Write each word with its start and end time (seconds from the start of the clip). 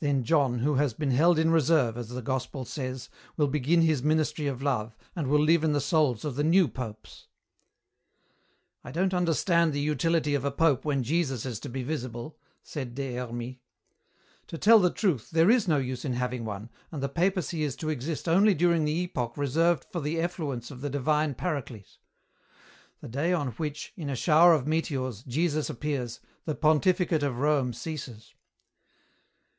Then 0.00 0.22
John, 0.22 0.58
who 0.58 0.74
has 0.74 0.92
been 0.92 1.12
held 1.12 1.38
in 1.38 1.50
reserve, 1.50 1.96
as 1.96 2.10
the 2.10 2.20
Gospel 2.20 2.66
says, 2.66 3.08
will 3.38 3.46
begin 3.48 3.80
his 3.80 4.02
ministry 4.02 4.46
of 4.46 4.60
love 4.60 4.94
and 5.16 5.28
will 5.28 5.40
live 5.42 5.64
in 5.64 5.72
the 5.72 5.80
souls 5.80 6.26
of 6.26 6.36
the 6.36 6.44
new 6.44 6.68
popes." 6.68 7.26
"I 8.84 8.90
don't 8.92 9.14
understand 9.14 9.72
the 9.72 9.80
utility 9.80 10.34
of 10.34 10.44
a 10.44 10.50
pope 10.50 10.84
when 10.84 11.02
Jesus 11.02 11.46
is 11.46 11.58
to 11.60 11.70
be 11.70 11.82
visible," 11.82 12.36
said 12.62 12.94
Des 12.94 13.14
Hermies. 13.16 13.60
"To 14.48 14.58
tell 14.58 14.78
the 14.78 14.90
truth, 14.90 15.30
there 15.30 15.48
is 15.50 15.66
no 15.66 15.78
use 15.78 16.04
in 16.04 16.12
having 16.12 16.44
one, 16.44 16.68
and 16.90 17.02
the 17.02 17.08
papacy 17.08 17.62
is 17.62 17.74
to 17.76 17.88
exist 17.88 18.28
only 18.28 18.52
during 18.52 18.84
the 18.84 19.00
epoch 19.04 19.38
reserved 19.38 19.86
for 19.90 20.02
the 20.02 20.20
effluence 20.20 20.70
of 20.70 20.82
the 20.82 20.90
divine 20.90 21.34
Paraclete. 21.34 21.96
The 23.00 23.08
day 23.08 23.32
on 23.32 23.52
which, 23.52 23.94
in 23.96 24.10
a 24.10 24.16
shower 24.16 24.52
of 24.52 24.66
meteors, 24.66 25.22
Jesus 25.22 25.70
appears, 25.70 26.20
the 26.44 26.54
pontificate 26.54 27.22
of 27.22 27.38
Rome 27.38 27.72
ceases." 27.72 28.34